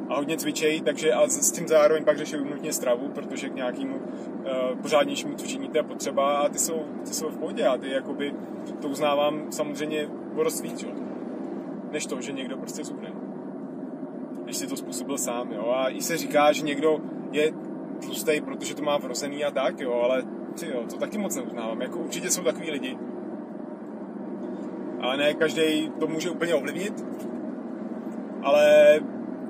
A 0.08 0.16
hodně 0.16 0.36
cvičejí, 0.36 0.80
takže 0.80 1.12
a 1.12 1.28
s 1.28 1.52
tím 1.52 1.68
zároveň 1.68 2.04
pak 2.04 2.18
řeší 2.18 2.36
nutně 2.36 2.72
stravu, 2.72 3.08
protože 3.08 3.48
k 3.48 3.54
nějakému 3.54 3.96
uh, 3.96 4.78
pořádnějšímu 4.82 5.34
cvičení 5.34 5.68
to 5.68 5.78
je 5.78 5.82
potřeba 5.82 6.38
a 6.38 6.48
ty 6.48 6.58
jsou, 6.58 6.82
ty 7.04 7.14
jsou 7.14 7.28
v 7.28 7.36
pohodě 7.36 7.66
a 7.66 7.78
ty 7.78 7.90
jakoby 7.90 8.34
to 8.80 8.88
uznávám 8.88 9.52
samozřejmě 9.52 10.08
o 10.36 10.44
dost 10.44 10.60
víc. 10.60 10.86
Než 11.92 12.06
to, 12.06 12.20
že 12.20 12.32
někdo 12.32 12.56
prostě 12.56 12.84
zubne. 12.84 13.12
Když 14.44 14.56
si 14.56 14.66
to 14.66 14.76
způsobil 14.76 15.18
sám, 15.18 15.52
jo. 15.52 15.74
A 15.76 15.88
i 15.88 16.02
se 16.02 16.16
říká, 16.16 16.52
že 16.52 16.62
někdo 16.62 16.98
je 17.32 17.52
tlustý, 18.00 18.40
protože 18.40 18.74
to 18.74 18.82
má 18.82 18.96
vrozený 18.96 19.44
a 19.44 19.50
tak, 19.50 19.80
jo, 19.80 19.92
ale 19.92 20.22
ty 20.60 20.66
jo, 20.66 20.84
to 20.90 20.96
taky 20.96 21.18
moc 21.18 21.36
neuznávám. 21.36 21.80
Jako 21.80 21.98
určitě 21.98 22.30
jsou 22.30 22.42
takový 22.42 22.70
lidi. 22.70 22.98
Ale 25.00 25.16
ne 25.16 25.34
každý 25.34 25.92
to 26.00 26.06
může 26.06 26.30
úplně 26.30 26.54
ovlivnit. 26.54 27.06
Ale 28.42 29.00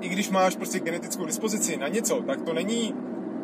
i 0.01 0.09
když 0.09 0.29
máš 0.29 0.55
prostě 0.55 0.79
genetickou 0.79 1.25
dispozici 1.25 1.77
na 1.77 1.87
něco, 1.87 2.21
tak 2.21 2.41
to 2.41 2.53
není 2.53 2.95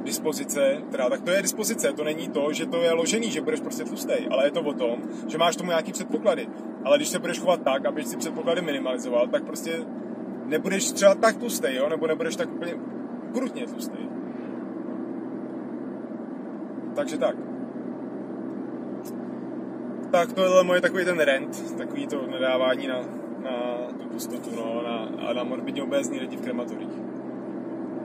dispozice, 0.03 0.77
teda 0.91 1.09
tak 1.09 1.21
to 1.21 1.31
je 1.31 1.41
dispozice, 1.41 1.93
to 1.93 2.03
není 2.03 2.29
to, 2.29 2.53
že 2.53 2.65
to 2.65 2.81
je 2.81 2.91
ložený, 2.91 3.31
že 3.31 3.41
budeš 3.41 3.59
prostě 3.59 3.83
tlustý, 3.83 4.13
ale 4.29 4.47
je 4.47 4.51
to 4.51 4.61
o 4.61 4.73
tom, 4.73 5.01
že 5.27 5.37
máš 5.37 5.55
tomu 5.55 5.69
nějaký 5.69 5.91
předpoklady. 5.91 6.47
Ale 6.83 6.97
když 6.97 7.09
se 7.09 7.19
budeš 7.19 7.39
chovat 7.39 7.61
tak, 7.63 7.85
aby 7.85 8.03
si 8.03 8.17
předpoklady 8.17 8.61
minimalizoval, 8.61 9.27
tak 9.27 9.43
prostě 9.43 9.85
nebudeš 10.45 10.91
třeba 10.91 11.15
tak 11.15 11.37
tlustý, 11.37 11.67
jo, 11.75 11.89
nebo 11.89 12.07
nebudeš 12.07 12.35
tak 12.35 12.51
úplně 12.51 12.73
krutně 13.33 13.67
tlustý. 13.67 13.97
Takže 16.95 17.17
tak. 17.17 17.35
Tak 20.11 20.33
to 20.33 20.57
je 20.57 20.63
moje 20.63 20.81
takový 20.81 21.05
ten 21.05 21.19
rent, 21.19 21.77
takový 21.77 22.07
to 22.07 22.27
nedávání 22.27 22.87
na, 22.87 22.99
na 23.43 23.87
tu 23.97 24.09
pustotu, 24.09 24.49
no, 24.55 24.81
na, 24.83 25.27
a 25.27 25.33
na 25.33 25.43
morbidně 25.43 25.83
obézní 25.83 26.19
lidi 26.19 26.37
v 26.37 26.41
krematorích. 26.41 27.01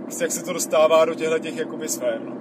Prostě 0.03 0.25
jak 0.25 0.33
se 0.33 0.45
to 0.45 0.53
dostává 0.53 1.05
do 1.05 1.15
těchto 1.15 1.39
těch 1.39 1.57
jakoby 1.57 1.89
sfér, 1.89 2.21
no. 2.25 2.37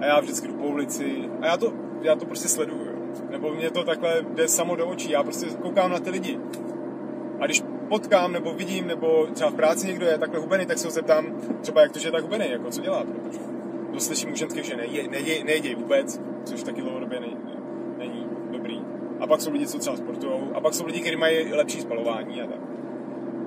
A 0.00 0.06
já 0.06 0.20
vždycky 0.20 0.48
jdu 0.48 0.54
po 0.54 0.64
ulici 0.64 1.30
a 1.40 1.46
já 1.46 1.56
to, 1.56 1.72
já 2.02 2.16
to 2.16 2.26
prostě 2.26 2.48
sleduju, 2.48 2.84
jo. 2.84 2.92
Nebo 3.30 3.54
mě 3.54 3.70
to 3.70 3.84
takhle 3.84 4.22
jde 4.34 4.48
samo 4.48 4.76
do 4.76 4.86
očí, 4.86 5.10
já 5.10 5.22
prostě 5.22 5.46
koukám 5.46 5.90
na 5.90 5.98
ty 5.98 6.10
lidi. 6.10 6.38
A 7.40 7.44
když 7.44 7.62
potkám, 7.88 8.32
nebo 8.32 8.52
vidím, 8.54 8.86
nebo 8.86 9.26
třeba 9.32 9.50
v 9.50 9.54
práci 9.54 9.86
někdo 9.86 10.06
je 10.06 10.18
takhle 10.18 10.40
hubený, 10.40 10.66
tak 10.66 10.78
se 10.78 10.86
ho 10.86 10.90
zeptám, 10.90 11.26
třeba 11.60 11.82
jak 11.82 11.92
to, 11.92 11.98
že 11.98 12.08
je 12.08 12.12
tak 12.12 12.22
hubený, 12.22 12.50
jako 12.50 12.70
co 12.70 12.80
dělá, 12.80 13.04
protože 13.04 13.38
to 13.92 14.00
slyším 14.00 14.32
u 14.32 14.36
ženských, 14.36 14.64
že 14.64 14.76
nejedí, 14.76 15.08
nejedí, 15.08 15.44
nejedí 15.44 15.74
vůbec, 15.74 16.20
což 16.44 16.62
taky 16.62 16.80
dlouhodobě 16.80 17.20
dobrý. 17.20 17.55
A 19.20 19.26
pak 19.26 19.40
jsou 19.40 19.52
lidi, 19.52 19.66
co 19.66 19.78
třeba 19.78 19.96
sportují, 19.96 20.32
a 20.54 20.60
pak 20.60 20.74
jsou 20.74 20.86
lidi, 20.86 21.00
kteří 21.00 21.16
mají 21.16 21.52
lepší 21.52 21.80
spalování 21.80 22.42
a 22.42 22.46
tak. 22.46 22.60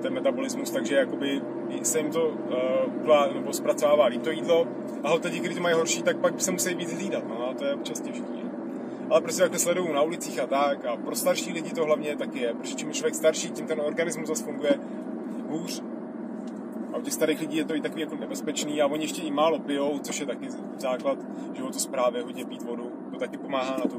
Ten 0.02 0.12
metabolismus, 0.12 0.70
takže 0.70 0.94
jakoby 0.94 1.40
se 1.82 1.98
jim 1.98 2.10
to 2.10 2.28
uh, 2.28 3.34
nebo 3.34 3.52
zpracovává 3.52 4.06
líp 4.06 4.22
to 4.22 4.30
jídlo, 4.30 4.66
a 5.04 5.14
lidi, 5.14 5.40
kteří 5.40 5.54
to 5.54 5.60
mají 5.60 5.74
horší, 5.74 6.02
tak 6.02 6.16
pak 6.16 6.40
se 6.40 6.50
musí 6.50 6.74
víc 6.74 6.92
hlídat, 6.92 7.24
no 7.28 7.48
a 7.48 7.54
to 7.54 7.64
je 7.64 7.74
občas 7.74 8.00
těžké. 8.00 8.24
Ale 9.10 9.20
prostě 9.20 9.42
takhle 9.42 9.58
sledují 9.58 9.92
na 9.92 10.02
ulicích 10.02 10.40
a 10.40 10.46
tak, 10.46 10.84
a 10.84 10.96
pro 10.96 11.14
starší 11.14 11.52
lidi 11.52 11.70
to 11.70 11.84
hlavně 11.84 12.16
taky 12.16 12.38
je, 12.38 12.54
protože 12.54 12.74
čím 12.74 12.88
je 12.88 12.94
člověk 12.94 13.14
starší, 13.14 13.50
tím 13.50 13.66
ten 13.66 13.80
organismus 13.80 14.28
zase 14.28 14.44
funguje 14.44 14.74
hůř, 15.48 15.82
a 16.92 16.96
u 16.96 17.02
těch 17.02 17.14
starých 17.14 17.40
lidí 17.40 17.56
je 17.56 17.64
to 17.64 17.74
i 17.74 17.80
takový 17.80 18.00
jako 18.00 18.16
nebezpečný 18.16 18.82
a 18.82 18.86
oni 18.86 19.04
ještě 19.04 19.22
i 19.22 19.30
málo 19.30 19.58
pijou, 19.58 19.98
což 19.98 20.20
je 20.20 20.26
taky 20.26 20.46
základ 20.78 21.18
životosprávy, 21.54 22.22
hodně 22.22 22.44
pít 22.44 22.62
vodu. 22.62 22.92
To 23.12 23.18
taky 23.18 23.38
pomáhá 23.38 23.76
na 23.76 23.84
to 23.84 23.96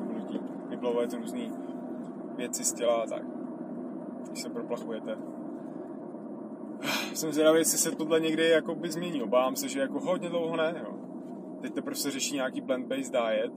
Vyplavujete 0.81 1.17
různé 1.17 1.39
věci 2.35 2.63
z 2.63 2.73
těla 2.73 2.95
a 2.95 3.07
tak. 3.07 3.23
Když 4.27 4.41
se 4.41 4.49
proplachujete. 4.49 5.17
Jsem 7.13 7.31
zvědavý, 7.31 7.59
jestli 7.59 7.77
se 7.77 7.91
tohle 7.91 8.19
někdy 8.19 8.49
jako 8.49 8.75
by 8.75 8.91
změní. 8.91 9.23
Obávám 9.23 9.55
se, 9.55 9.69
že 9.69 9.79
jako 9.79 9.99
hodně 9.99 10.29
dlouho 10.29 10.57
ne. 10.57 10.75
Jo. 10.79 10.93
Teď 11.61 11.73
teprve 11.73 11.95
se 11.95 12.11
řeší 12.11 12.35
nějaký 12.35 12.61
plant-based 12.61 13.11
diet, 13.11 13.51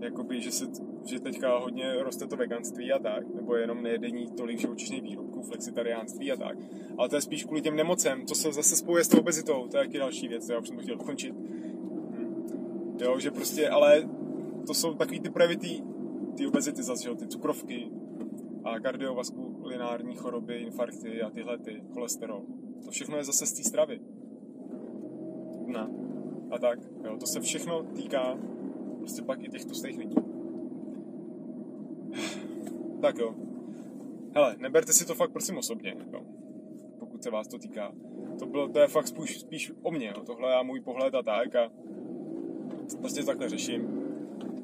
jakoby, 0.00 0.40
že, 0.40 0.50
se, 0.52 0.66
že 1.06 1.20
teďka 1.20 1.58
hodně 1.58 2.02
roste 2.02 2.26
to 2.26 2.36
veganství 2.36 2.92
a 2.92 2.98
tak, 2.98 3.34
nebo 3.34 3.56
jenom 3.56 3.82
nejedení 3.82 4.26
tolik 4.36 4.58
živočišných 4.58 5.02
výrobků, 5.02 5.42
flexitariánství 5.42 6.32
a 6.32 6.36
tak. 6.36 6.58
Ale 6.98 7.08
to 7.08 7.16
je 7.16 7.22
spíš 7.22 7.44
kvůli 7.44 7.62
těm 7.62 7.76
nemocem, 7.76 8.26
co 8.26 8.34
se 8.34 8.52
zase 8.52 8.76
spojuje 8.76 9.04
s 9.04 9.08
tou 9.08 9.18
obezitou, 9.18 9.68
to 9.68 9.78
je 9.78 9.84
taky 9.84 9.98
další 9.98 10.28
věc, 10.28 10.48
já 10.48 10.58
už 10.58 10.68
jsem 10.68 10.76
to 10.76 10.82
chtěl 10.82 10.96
dokončit. 10.96 11.34
Hm. 11.34 12.96
Jo, 13.00 13.18
že 13.18 13.30
prostě, 13.30 13.68
ale 13.68 14.08
to 14.66 14.74
jsou 14.74 14.94
takový 14.94 15.20
ty 15.20 15.30
projevy 15.30 15.56
ty 16.38 16.46
obezity 16.46 16.82
jo, 17.04 17.14
ty 17.14 17.26
cukrovky 17.26 17.90
a 18.64 18.80
kardiovaskulinární 18.80 20.16
choroby, 20.16 20.58
infarkty 20.58 21.22
a 21.22 21.30
tyhle 21.30 21.58
ty, 21.58 21.82
cholesterol. 21.92 22.42
To 22.84 22.90
všechno 22.90 23.16
je 23.16 23.24
zase 23.24 23.46
z 23.46 23.52
té 23.52 23.62
stravy. 23.62 24.00
Dna. 25.66 25.90
A 26.50 26.58
tak, 26.58 26.78
jo, 27.04 27.16
to 27.20 27.26
se 27.26 27.40
všechno 27.40 27.82
týká 27.82 28.38
prostě 28.98 29.22
pak 29.22 29.42
i 29.42 29.48
těch 29.48 29.64
tlustých 29.64 29.98
lidí. 29.98 30.16
Tak 33.00 33.18
jo. 33.18 33.34
Hele, 34.34 34.56
neberte 34.58 34.92
si 34.92 35.06
to 35.06 35.14
fakt 35.14 35.30
prosím 35.30 35.58
osobně, 35.58 35.96
jo. 36.12 36.22
pokud 36.98 37.22
se 37.22 37.30
vás 37.30 37.48
to 37.48 37.58
týká. 37.58 37.92
To, 38.38 38.46
bylo, 38.46 38.68
to 38.68 38.78
je 38.78 38.86
fakt 38.88 39.06
spíš, 39.06 39.40
spíš 39.40 39.72
o 39.82 39.90
mně, 39.90 40.06
jo. 40.06 40.22
tohle 40.26 40.52
je 40.52 40.64
můj 40.64 40.80
pohled 40.80 41.14
a 41.14 41.22
tak 41.22 41.54
a 41.54 41.70
prostě 43.00 43.22
takhle 43.22 43.48
řeším. 43.48 44.04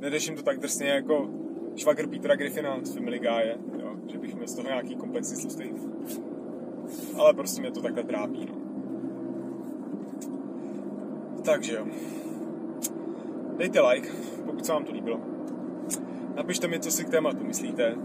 Neřeším 0.00 0.36
to 0.36 0.42
tak 0.42 0.58
drsně 0.58 0.88
jako 0.88 1.43
švagr 1.76 2.06
Petra 2.06 2.36
Griffina 2.36 2.78
z 2.82 2.94
Family 2.94 3.18
Guy, 3.18 3.54
jo. 3.78 3.96
že 4.06 4.18
bych 4.18 4.34
měl 4.34 4.46
z 4.46 4.54
toho 4.54 4.68
nějaký 4.68 4.96
komplexní 4.96 5.42
tlustý. 5.42 5.64
Ale 7.18 7.34
prostě 7.34 7.60
mě 7.60 7.70
to 7.70 7.80
takhle 7.80 8.02
trápí. 8.02 8.46
No. 8.46 8.54
Takže 11.44 11.74
jo. 11.74 11.86
Dejte 13.56 13.80
like, 13.80 14.08
pokud 14.46 14.66
se 14.66 14.72
vám 14.72 14.84
to 14.84 14.92
líbilo. 14.92 15.20
Napište 16.34 16.68
mi, 16.68 16.80
co 16.80 16.90
si 16.90 17.04
k 17.04 17.08
tématu 17.08 17.44
myslíte. 17.44 17.96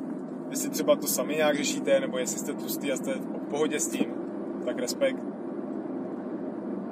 Jestli 0.50 0.70
třeba 0.70 0.96
to 0.96 1.08
sami 1.08 1.36
nějak 1.36 1.56
řešíte, 1.56 2.00
nebo 2.00 2.18
jestli 2.18 2.40
jste 2.40 2.54
tlustý 2.54 2.92
a 2.92 2.96
jste 2.96 3.14
v 3.14 3.50
pohodě 3.50 3.80
s 3.80 3.88
tím, 3.88 4.14
tak 4.66 4.80
respekt. 4.80 5.24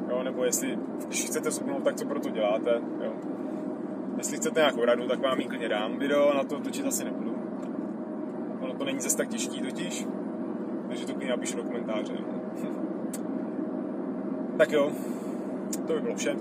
Jo, 0.10 0.24
nebo 0.24 0.44
jestli, 0.44 0.80
když 1.06 1.26
chcete 1.26 1.52
zubnout, 1.52 1.84
tak 1.84 1.96
co 1.96 2.06
pro 2.06 2.20
to 2.20 2.30
děláte, 2.30 2.82
jo. 3.04 3.14
Jestli 4.18 4.38
chcete 4.38 4.60
nějakou 4.60 4.86
radu, 4.86 5.08
tak 5.08 5.20
vám 5.20 5.40
ji 5.40 5.48
klidně 5.48 5.70
dám. 5.70 5.98
Video 5.98 6.34
na 6.34 6.44
to 6.44 6.60
točit 6.60 6.86
asi 6.86 7.06
nebudu. 7.06 7.36
Ono 8.62 8.74
to 8.74 8.86
není 8.86 9.00
zase 9.00 9.18
tak 9.18 9.30
těžký 9.30 9.62
totiž, 9.62 10.06
takže 10.88 11.06
to 11.06 11.14
klidně 11.14 11.30
napíšu 11.30 11.58
do 11.58 11.64
komentáře. 11.64 12.14
tak 14.58 14.72
jo, 14.72 14.92
to 15.88 15.94
by 15.94 16.02
bylo 16.02 16.16
vše. 16.16 16.36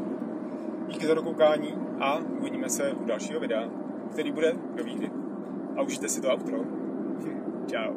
Díky 0.88 1.06
za 1.06 1.14
dokoukání 1.14 1.74
a 2.00 2.18
uvidíme 2.40 2.70
se 2.70 2.92
u 2.92 3.04
dalšího 3.04 3.40
videa, 3.40 3.68
který 4.12 4.32
bude 4.32 4.52
do 4.74 4.84
výhry. 4.84 5.10
A 5.76 5.82
užijte 5.82 6.08
si 6.08 6.20
to 6.20 6.32
outro. 6.32 6.58
Ciao. 7.66 7.94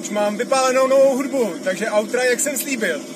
Už 0.00 0.10
mám 0.10 0.36
vypálenou 0.36 0.86
novou 0.86 1.16
hudbu, 1.16 1.44
takže 1.64 1.90
outra, 1.90 2.24
jak 2.24 2.40
jsem 2.40 2.56
slíbil. 2.56 3.15